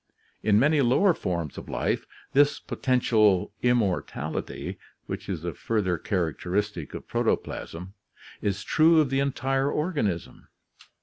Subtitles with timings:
[0.41, 7.07] In many lower forms of life this potential "immortality" which is a further characteristic of
[7.07, 7.93] protoplasm,
[8.41, 10.47] is true of the entire organism.